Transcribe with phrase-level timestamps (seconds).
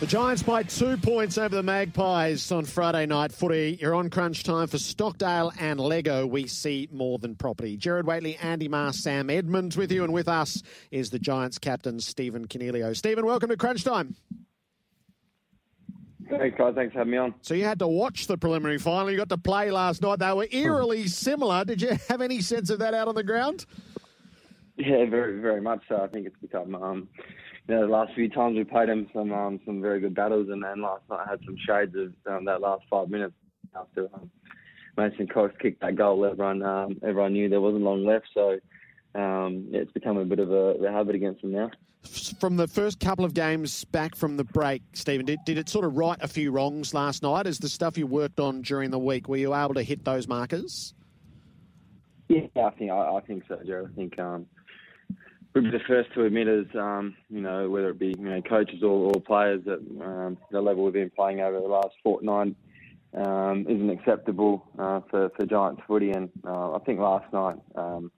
[0.00, 3.76] The Giants by two points over the Magpies on Friday night footy.
[3.82, 6.26] You're on crunch time for Stockdale and Leggo.
[6.26, 7.76] We see more than property.
[7.76, 12.00] Gerard Whateley, Andy Maher, Sam Edmund with you, and with us is the Giants captain,
[12.00, 12.96] Stephen Coniglio.
[12.96, 14.16] Stephen, welcome to crunch time.
[16.30, 16.74] Thanks, guys.
[16.74, 17.34] Thanks for having me on.
[17.42, 19.10] So you had to watch the preliminary final.
[19.10, 20.20] You got to play last night.
[20.20, 21.66] They were eerily similar.
[21.66, 23.66] Did you have any sense of that out on the ground?
[24.80, 26.00] Yeah, very, very much so.
[26.00, 27.08] I think it's become, um,
[27.68, 30.48] you know, the last few times we played him some um, some very good battles,
[30.48, 33.34] and then last night I had some shades of um, that last five minutes
[33.78, 34.30] after um,
[34.96, 36.24] Mason Cox kicked that goal.
[36.24, 38.58] Everyone, um, everyone knew there wasn't long left, so
[39.14, 41.70] um, yeah, it's become a bit of a, a habit against them now.
[42.40, 45.84] From the first couple of games back from the break, Stephen, did, did it sort
[45.84, 47.46] of right a few wrongs last night?
[47.46, 50.26] Is the stuff you worked on during the week, were you able to hit those
[50.26, 50.94] markers?
[52.28, 53.86] Yeah, I think I, I think so, Joe.
[53.90, 54.46] I think um,
[55.54, 58.42] we'd be the first to admit as um, you know whether it be you know
[58.42, 62.54] coaches or, or players that um, the level we've been playing over the last fortnight
[63.14, 67.58] um, isn't acceptable uh, for for Giants footy, and uh, I think last night.
[67.74, 68.10] Um,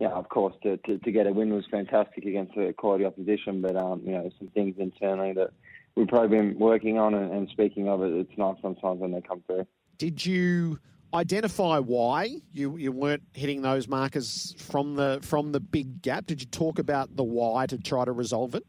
[0.00, 3.62] yeah, of course, to, to, to, get a win was fantastic against a quality opposition,
[3.62, 5.50] but um, you know some things internally that
[5.94, 9.20] we've probably been working on and, and speaking of it, it's nice sometimes when they
[9.20, 9.64] come through.
[9.96, 10.80] Did you
[11.14, 16.26] identify why you, you weren't hitting those markers from the from the big gap?
[16.26, 18.66] Did you talk about the why to try to resolve it?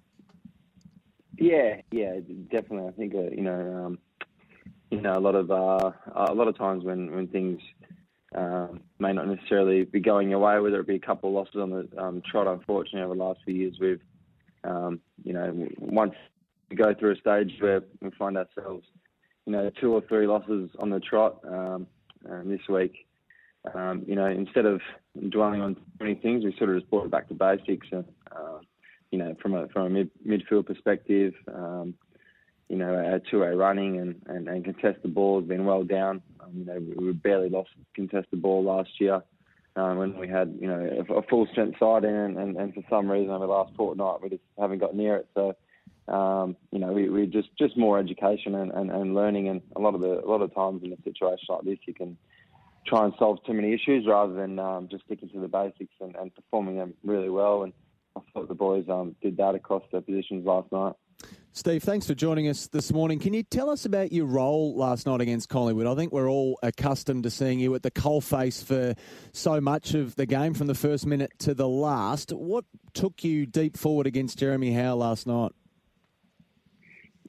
[1.37, 2.19] Yeah, yeah,
[2.51, 2.87] definitely.
[2.87, 3.99] I think uh, you know, um,
[4.91, 7.59] you know, a lot of uh, a lot of times when when things
[8.35, 11.61] um, may not necessarily be going your way, whether it be a couple of losses
[11.61, 12.47] on the um, trot.
[12.47, 14.01] Unfortunately, over the last few years, we've
[14.63, 16.13] um, you know once
[16.69, 18.85] we go through a stage where we find ourselves
[19.45, 21.87] you know two or three losses on the trot um,
[22.29, 23.05] um, this week.
[23.73, 24.81] Um, you know, instead of
[25.29, 27.87] dwelling on many things, we sort of just brought it back to basics.
[27.91, 28.59] And uh,
[29.11, 31.95] you know, from a from a mid, midfield perspective, um,
[32.69, 36.21] you know, our two-way running and, and, and contest the ball has been well down.
[36.41, 39.21] Um, you know, we barely lost contest the ball last year
[39.75, 42.73] um, when we had, you know, a, a full strength side in, and, and, and
[42.73, 45.27] for some reason over the last fortnight we just haven't got near it.
[45.35, 45.55] So,
[46.07, 49.79] um, you know, we, we just just more education and, and, and learning, and a
[49.79, 52.17] lot of the a lot of times in a situation like this, you can
[52.85, 56.15] try and solve too many issues rather than um, just sticking to the basics and,
[56.15, 57.63] and performing them really well.
[57.63, 57.73] And
[58.15, 60.93] I thought the boys um, did that across their positions last night.
[61.53, 63.17] Steve, thanks for joining us this morning.
[63.17, 65.87] Can you tell us about your role last night against Collingwood?
[65.87, 68.93] I think we're all accustomed to seeing you at the coalface for
[69.31, 72.31] so much of the game, from the first minute to the last.
[72.31, 75.53] What took you deep forward against Jeremy Howe last night?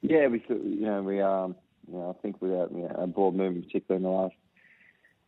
[0.01, 1.55] Yeah, we you know we um
[1.91, 4.35] you know I think we had you know, a ball movement particularly in the last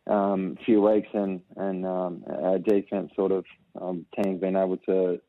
[0.06, 3.44] um, few weeks, and and um, our defense sort of
[3.80, 5.20] um, team's been able to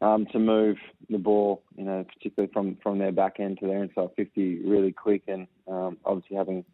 [0.00, 0.76] um, to move
[1.08, 4.92] the ball, you know, particularly from, from their back end to their inside 50 really
[4.92, 5.22] quick.
[5.28, 6.64] And um, obviously having,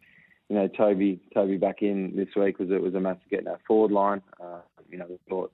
[0.49, 3.59] you know, Toby Toby back in this week was it was a massive getting our
[3.67, 4.21] forward line.
[4.41, 5.51] Uh, you know, we thought,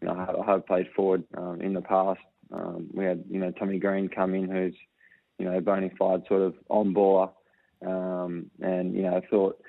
[0.00, 2.20] you know, I have played forward um, in the past.
[2.52, 4.74] Um, we had, you know, Tommy Green come in, who's,
[5.38, 7.30] you know, bona fide sort of on baller.
[7.84, 9.60] Um, and you know, I thought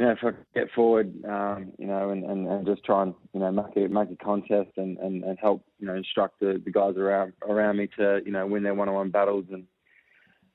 [0.00, 3.14] you know, if I get forward, um, you know, and, and, and just try and,
[3.34, 6.58] you know, make a, make a contest and, and, and help, you know, instruct the,
[6.64, 9.66] the guys around around me to, you know, win their one-on-one battles and,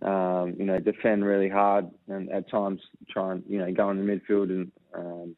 [0.01, 4.03] um, you know, defend really hard and at times try and, you know, go in
[4.03, 5.35] the midfield and, um,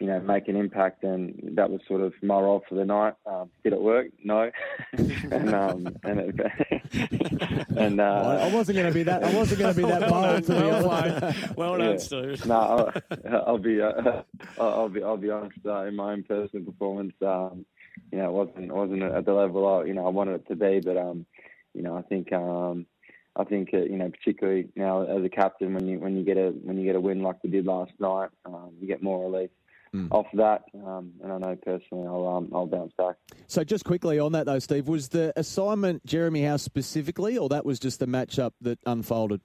[0.00, 1.04] you know, make an impact.
[1.04, 3.14] And that was sort of my role for the night.
[3.26, 4.08] Um, did it work?
[4.22, 4.50] No.
[4.92, 9.24] and um, and, it, and uh, I wasn't going to be that.
[9.24, 10.44] I wasn't going to be that bold.
[10.44, 12.44] to well, well done, Steve.
[12.46, 13.80] No, I'll, I'll be.
[13.80, 14.22] Uh,
[14.58, 15.02] I'll be.
[15.02, 15.58] I'll be honest.
[15.64, 17.64] Uh, in my own personal performance, um,
[18.12, 20.56] you know, it wasn't wasn't at the level I, you know I wanted it to
[20.56, 20.80] be.
[20.80, 21.26] But um,
[21.74, 22.86] you know, I think um,
[23.34, 26.36] I think uh, you know, particularly now as a captain, when you when you get
[26.36, 29.30] a when you get a win like we did last night, um, you get more
[29.30, 29.50] relief
[29.94, 30.08] mm.
[30.10, 30.64] off that.
[30.74, 33.16] Um, and I know personally I'll, um, I'll bounce back.
[33.46, 37.64] So just quickly on that though, Steve, was the assignment Jeremy House specifically, or that
[37.64, 39.40] was just the matchup that unfolded?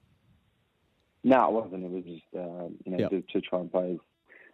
[1.24, 1.84] No, it wasn't.
[1.84, 3.10] It was just uh, you know yep.
[3.10, 3.92] to, to, try and play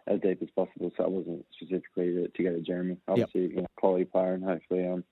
[0.07, 0.91] as, as, deep as possible.
[0.95, 2.97] So it wasn't specifically to, to go to Jeremy.
[3.07, 3.49] Obviously, yep.
[3.51, 5.03] you know, quality player, and hopefully, um,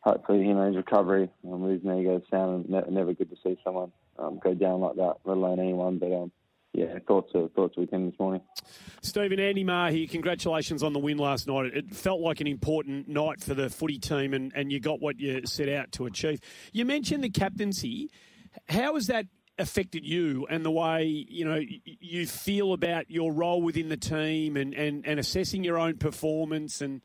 [0.00, 1.30] hopefully, you know, his recovery.
[1.46, 5.16] Um, losing ego sound, and never good to see someone um, go down like that,
[5.24, 5.98] let alone anyone.
[5.98, 6.32] But um,
[6.74, 8.42] yeah, thoughts of thoughts weekend this morning.
[9.00, 10.08] Stephen Andy Maher here.
[10.08, 11.66] Congratulations on the win last night.
[11.72, 15.20] It felt like an important night for the footy team, and, and you got what
[15.20, 16.40] you set out to achieve.
[16.72, 18.10] You mentioned the captaincy.
[18.68, 19.26] How has that
[19.56, 24.56] affected you and the way you know you feel about your role within the team
[24.56, 27.02] and, and, and assessing your own performance and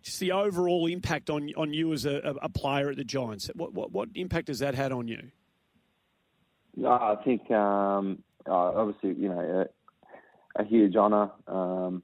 [0.00, 3.50] just the overall impact on on you as a, a player at the Giants?
[3.54, 5.32] What, what what impact has that had on you?
[6.76, 9.66] No, I think um, uh, obviously you know
[10.56, 11.30] a, a huge honour.
[11.46, 12.02] Um,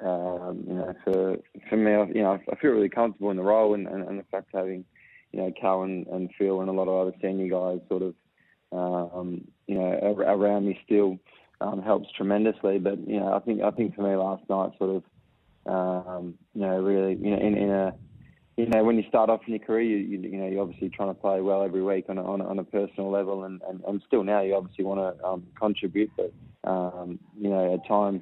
[0.00, 1.36] um, you know, for
[1.68, 4.24] for me, you know, I feel really comfortable in the role, and, and, and the
[4.24, 4.84] fact having
[5.32, 8.14] you know Cal and, and Phil and a lot of other senior guys sort of
[8.72, 11.18] um, you know around me still
[11.60, 12.78] um, helps tremendously.
[12.78, 15.02] But you know, I think I think for me last night sort
[15.66, 17.94] of um, you know really you know in, in a
[18.56, 20.90] you know, when you start off in your career, you, you, you know, you're obviously
[20.90, 23.62] trying to play well every week on a, on a, on a personal level, and,
[23.68, 26.32] and, and still now you obviously want to um, contribute, but
[26.64, 28.20] um, you know, at times,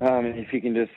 [0.00, 0.92] um, if you can just,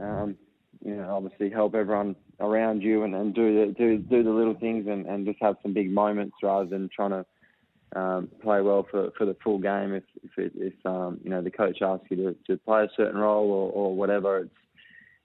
[0.00, 0.36] um,
[0.84, 4.54] you know, obviously help everyone around you and, and do the do do the little
[4.54, 8.86] things and, and just have some big moments rather than trying to um, play well
[8.90, 9.94] for, for the full game.
[9.94, 12.88] If if, it, if um, you know the coach asks you to, to play a
[12.96, 14.50] certain role or, or whatever, it's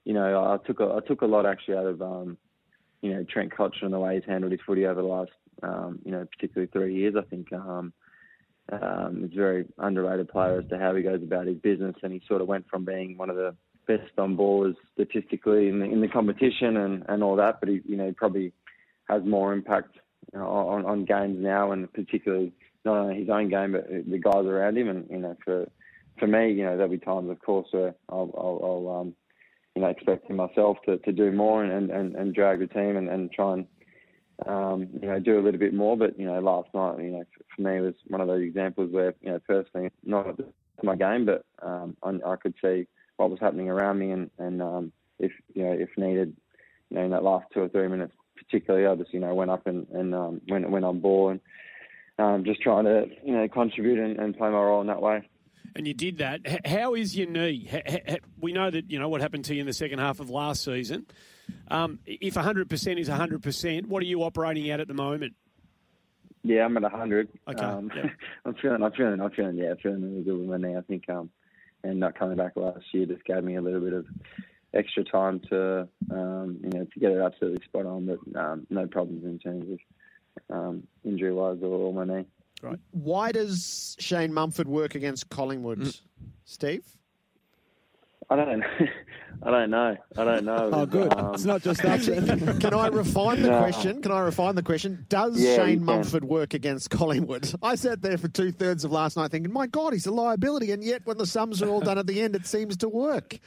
[0.04, 2.38] you know, I took a, I took a lot actually out of, um,
[3.02, 5.30] you know, Trent Cotchin and the way he's handled his footy over the last,
[5.62, 7.14] um, you know, particularly three years.
[7.16, 7.92] I think um,
[8.72, 12.12] um, he's a very underrated player as to how he goes about his business, and
[12.12, 13.54] he sort of went from being one of the
[13.86, 17.80] best on ballers statistically in the, in the competition and, and all that, but he,
[17.86, 18.52] you know, probably
[19.08, 19.96] has more impact
[20.32, 22.52] you know, on, on games now, and particularly
[22.84, 24.88] not only his own game, but the guys around him.
[24.88, 25.66] And you know, for
[26.18, 29.14] for me, you know, there'll be times, of course, where I'll, I'll, I'll um,
[29.78, 33.08] you know, expecting myself to, to do more and, and, and drag the team and,
[33.08, 33.66] and try and,
[34.44, 35.96] um, you know, do a little bit more.
[35.96, 39.14] But, you know, last night, you know, for me, was one of those examples where,
[39.22, 40.36] you know, personally, not
[40.82, 42.88] my game, but um, I, I could see
[43.18, 46.34] what was happening around me and, and um, if, you know, if needed,
[46.90, 49.52] you know, in that last two or three minutes, particularly, I just, you know, went
[49.52, 51.40] up and, and um, went, went on ball and
[52.18, 55.22] um, just trying to, you know, contribute and, and play my role in that way
[55.78, 56.66] and you did that.
[56.66, 57.70] how is your knee?
[58.40, 60.64] we know that you know what happened to you in the second half of last
[60.64, 61.06] season.
[61.70, 65.34] Um, if 100% is 100%, what are you operating at at the moment?
[66.42, 67.28] Yeah, I'm at 100.
[67.48, 67.64] Okay.
[67.64, 68.10] Um, yeah.
[68.44, 70.76] I'm feeling, I'm feeling, I'm feeling, yeah, I'm feeling really good with my knee.
[70.76, 71.30] I think, um,
[71.84, 74.06] and not coming back last year just gave me a little bit of
[74.74, 78.06] extra time to, um, you know, to get it absolutely spot on.
[78.06, 79.78] But um, no problems in terms
[80.50, 82.26] of um, injury wise or, or my knee.
[82.62, 82.78] Right.
[82.90, 86.00] Why does Shane Mumford work against Collingwood, mm.
[86.44, 86.84] Steve?
[88.30, 88.62] I don't.
[89.42, 89.96] I don't know.
[90.16, 90.70] I don't know.
[90.72, 91.14] oh, good.
[91.14, 92.00] Um, it's not just that.
[92.60, 93.58] can I refine the no.
[93.60, 94.02] question?
[94.02, 95.06] Can I refine the question?
[95.08, 97.54] Does yeah, Shane Mumford work against Collingwood?
[97.62, 100.72] I sat there for two thirds of last night thinking, my God, he's a liability,
[100.72, 103.38] and yet when the sums are all done at the end, it seems to work.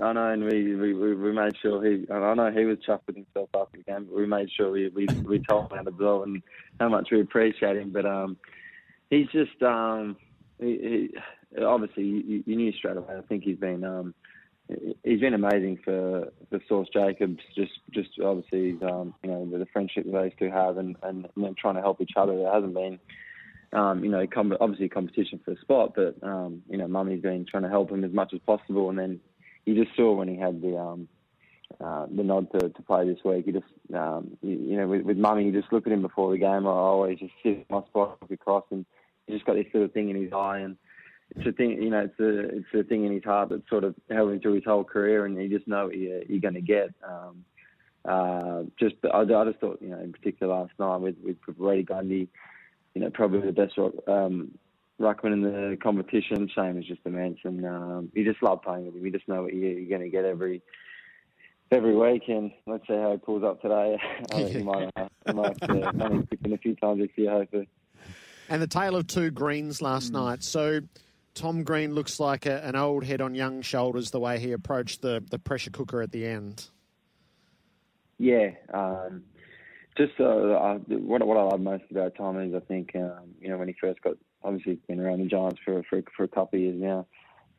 [0.00, 2.04] I know, and we, we, we made sure he.
[2.12, 4.88] I know he was chuffed with himself after the game, but we made sure we
[4.88, 6.42] we, we told him how to blow and
[6.78, 7.92] how much we appreciate him.
[7.92, 8.36] But um,
[9.08, 10.16] he's just um,
[10.60, 11.10] he,
[11.56, 13.14] he, obviously you, you, knew straight away.
[13.16, 14.14] I think he's been um,
[15.02, 17.40] he's been amazing for for Source Jacobs.
[17.54, 21.54] Just just obviously um, you know the, friendship that those two have, and and you
[21.58, 22.36] trying to help each other.
[22.36, 22.98] There hasn't been.
[23.72, 24.24] Um, you know,
[24.60, 28.04] obviously competition for a spot, but um, you know, Mummy's been trying to help him
[28.04, 29.20] as much as possible, and then
[29.66, 31.08] you just saw when he had the um,
[31.84, 33.44] uh, the nod to, to play this week.
[33.44, 36.30] He just, um, you, you know, with, with Mummy, you just look at him before
[36.30, 36.66] the game.
[36.66, 38.86] I always just sit my spot across, and
[39.26, 40.76] he just got this little thing in his eye, and
[41.34, 43.82] it's a thing, you know, it's a it's a thing in his heart that sort
[43.82, 46.54] of held him through his whole career, and you just know what you're, you're going
[46.54, 46.94] to get.
[47.06, 47.44] Um,
[48.04, 51.82] uh, just, I, I just thought, you know, in particular last night with with Brodie
[51.82, 52.28] Grundy,
[52.94, 53.76] you know, probably the best
[54.06, 54.52] um,
[55.00, 56.48] ruckman in the competition.
[56.54, 59.04] Shane is just immense, and um, you just love playing with him.
[59.04, 60.62] You just know what you're, you're going to get every
[61.70, 63.98] every week, and let's see how he pulls up today.
[64.32, 67.30] I think he might, uh, he might uh, only in a few times this year,
[67.30, 67.68] hopefully.
[68.48, 70.14] And the tale of two greens last mm.
[70.14, 70.44] night.
[70.44, 70.80] So
[71.34, 75.02] Tom Green looks like a, an old head on young shoulders the way he approached
[75.02, 76.68] the, the pressure cooker at the end.
[78.18, 79.24] Yeah, um,
[79.96, 83.48] just uh, uh, what what I love most about Tom is I think um, you
[83.48, 86.28] know when he first got obviously he's been around the Giants for for, for a
[86.28, 87.06] couple of years now.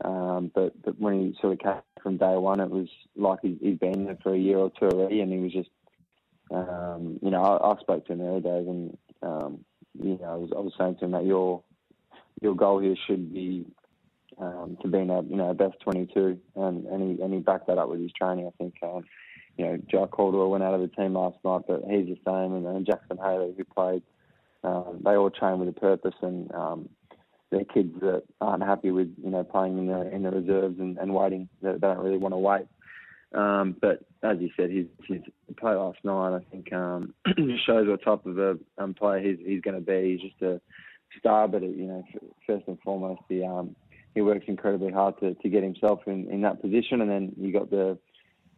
[0.04, 3.58] Um, but but when he sort of came from day one, it was like he,
[3.62, 5.70] he'd been there for a year or two already, and he was just,
[6.52, 9.66] um, you know, I, I spoke to him the other day, and um,
[10.00, 11.64] you know, I was, I was saying to him that your
[12.42, 13.66] your goal here should be
[14.40, 17.68] um, to be in a you know best 22, and and he and he backed
[17.68, 18.48] that up with his training.
[18.48, 18.76] I think.
[18.84, 19.04] Um,
[19.58, 22.54] you know, Jack Caldwell went out of the team last night, but he's the same,
[22.54, 24.04] and, and Jackson Hately, who played
[24.64, 26.90] um, they all train with a purpose, and um,
[27.52, 30.98] they're kids that aren't happy with you know playing in the in the reserves and,
[30.98, 31.50] and waiting.
[31.62, 32.68] They, they don't really want to wait.
[33.34, 35.22] Um, but as you said, his, his
[35.58, 37.14] play last night, I think, um,
[37.66, 40.12] shows what type of a um, player he's, he's going to be.
[40.14, 40.62] He's just a
[41.20, 42.04] star, but you know,
[42.46, 43.76] first and foremost, he um,
[44.16, 47.02] he works incredibly hard to, to get himself in, in that position.
[47.02, 47.98] And then you got the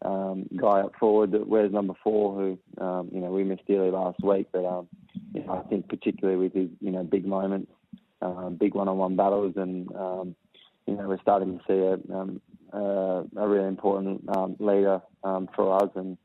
[0.03, 3.91] um, guy up forward that wears number four, who um, you know we missed dearly
[3.91, 4.88] last week, but um,
[5.33, 7.71] you know, I think particularly with his you know big moments,
[8.21, 10.36] um, big one-on-one battles, and um,
[10.86, 12.41] you know we're starting to see a, um,
[12.74, 16.17] uh, a really important um, leader um, for us, and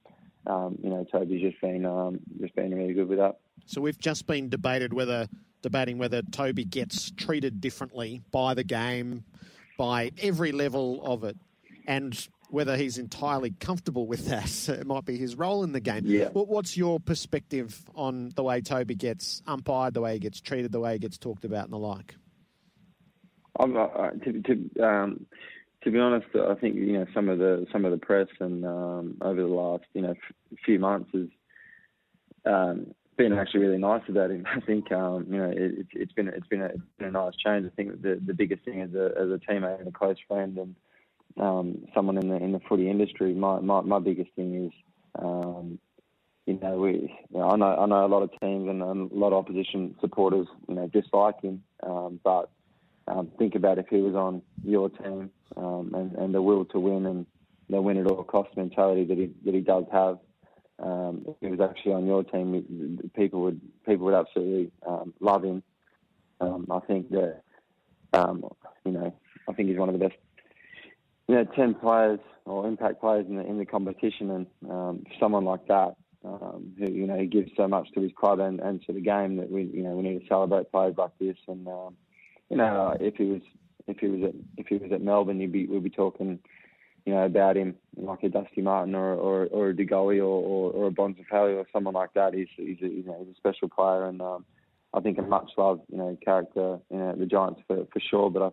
[0.82, 3.38] you know Toby's just been just been really good with that.
[3.66, 5.28] So we've just been debated whether
[5.62, 9.24] debating whether Toby gets treated differently by the game,
[9.78, 11.36] by every level of it,
[11.86, 14.44] and whether he's entirely comfortable with that.
[14.84, 16.02] It might be his role in the game.
[16.04, 16.28] Yeah.
[16.28, 20.80] What's your perspective on the way Toby gets umpired, the way he gets treated, the
[20.80, 22.14] way he gets talked about, and the like?
[23.58, 25.26] I'm, uh, to, to, um,
[25.82, 28.64] to be honest, I think you know some of the some of the press and
[28.64, 31.28] um, over the last you know f- few months has
[32.46, 34.46] um, been actually really nice about him.
[34.56, 37.34] I think um, you know it, has been it's been a, it's been a nice
[37.36, 37.66] change.
[37.66, 40.58] I think the the biggest thing as a as a teammate and a close friend
[40.58, 40.74] and
[41.38, 44.72] um, someone in the in the footy industry, my my, my biggest thing is.
[45.16, 45.78] Um,
[46.46, 47.10] you know, we.
[47.30, 49.94] You know, I know I know a lot of teams and, a lot of opposition
[50.00, 51.62] supporters, you know, dislike him.
[51.82, 52.50] Um, but
[53.08, 56.80] um, think about if he was on your team um, and, and the will to
[56.80, 57.26] win and
[57.68, 60.18] the win at all cost mentality that he that he does have.
[60.80, 64.70] Um, if he was actually on your team, people would people would absolutely
[65.20, 65.62] love him.
[66.40, 67.42] I think that
[68.84, 69.14] you know
[69.48, 70.18] I think he's one of the best
[71.28, 75.44] you know ten players or impact players in the in the competition, and um, someone
[75.44, 78.82] like that um, who you know he gives so much to his club and, and
[78.86, 81.36] to the game that we you know we need to celebrate players like this.
[81.48, 81.96] And um,
[82.50, 83.42] you know if he was
[83.86, 86.38] if he was at if he was at Melbourne, you'd be we'd be talking
[87.04, 90.72] you know, about him, like a Dusty Martin or or, or a De or, or,
[90.72, 92.34] or a Bontempelli or someone like that.
[92.34, 94.44] He's he's a, you know he's a special player and um,
[94.94, 98.30] I think a much loved you know character you know the Giants for for sure.
[98.30, 98.48] But I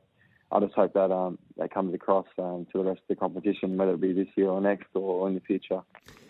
[0.52, 3.78] I just hope that um, that comes across um, to the rest of the competition,
[3.78, 5.82] whether it be this year or next or in the future.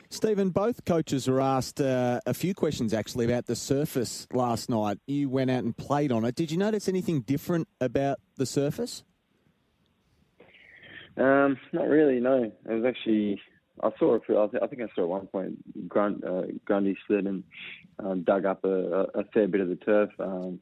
[0.10, 5.00] Stephen, both coaches were asked uh, a few questions actually about the surface last night.
[5.08, 6.36] You went out and played on it.
[6.36, 9.04] Did you notice anything different about the surface?
[11.18, 12.20] Um, not really.
[12.20, 13.42] No, it was actually
[13.84, 14.24] I saw it.
[14.30, 17.44] I think I saw at one point Grund, uh, Grundy slid and
[18.00, 20.10] um, dug up a, a, fair bit of the turf.
[20.20, 20.60] Um,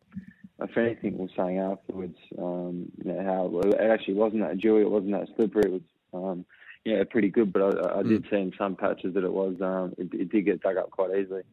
[0.61, 4.89] if anything, was saying afterwards, um, you know, how it actually wasn't that dewy, it
[4.89, 5.63] wasn't that slippery.
[5.65, 5.81] It was,
[6.13, 6.45] um,
[6.85, 7.53] yeah, pretty good.
[7.53, 8.29] But I, I did mm.
[8.29, 11.11] see in some patches that it was, um, it, it, did get dug up quite
[11.17, 11.43] easily.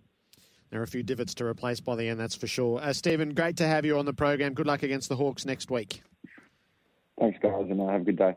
[0.70, 2.80] There are a few divots to replace by the end, that's for sure.
[2.80, 4.54] Uh, Stephen, great to have you on the program.
[4.54, 6.02] Good luck against the Hawks next week.
[7.18, 8.34] Thanks, guys, and uh, have a good day.